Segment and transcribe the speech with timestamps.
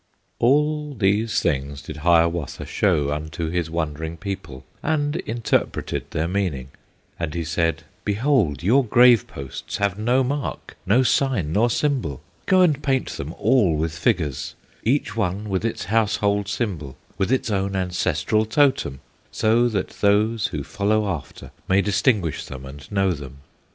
[0.39, 6.69] All these things did Hiawatha Show unto his wondering people, And interpreted their meaning,
[7.19, 12.61] And he said: "Behold, your grave posts Have no mark, no sign, nor symbol, Go
[12.61, 17.75] and paint them all with figures; Each one with its household symbol, With its own
[17.75, 23.37] ancestral Totem; So that those who follow after May distinguish them and know them."